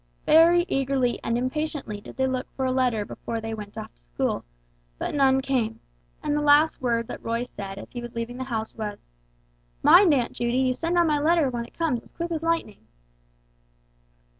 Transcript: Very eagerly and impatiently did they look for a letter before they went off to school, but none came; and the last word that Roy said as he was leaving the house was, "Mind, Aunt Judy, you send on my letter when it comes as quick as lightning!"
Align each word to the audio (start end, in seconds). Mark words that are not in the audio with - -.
Very 0.25 0.65
eagerly 0.67 1.19
and 1.23 1.37
impatiently 1.37 2.01
did 2.01 2.17
they 2.17 2.25
look 2.25 2.49
for 2.55 2.65
a 2.65 2.71
letter 2.71 3.05
before 3.05 3.39
they 3.39 3.53
went 3.53 3.77
off 3.77 3.93
to 3.93 4.01
school, 4.01 4.43
but 4.97 5.13
none 5.13 5.41
came; 5.41 5.79
and 6.23 6.35
the 6.35 6.41
last 6.41 6.81
word 6.81 7.05
that 7.07 7.23
Roy 7.23 7.43
said 7.43 7.77
as 7.77 7.91
he 7.93 8.01
was 8.01 8.15
leaving 8.15 8.37
the 8.37 8.45
house 8.45 8.75
was, 8.75 8.97
"Mind, 9.83 10.11
Aunt 10.11 10.31
Judy, 10.33 10.57
you 10.57 10.73
send 10.73 10.97
on 10.97 11.05
my 11.05 11.19
letter 11.19 11.51
when 11.51 11.65
it 11.67 11.77
comes 11.77 12.01
as 12.01 12.11
quick 12.11 12.31
as 12.31 12.41
lightning!" 12.41 12.87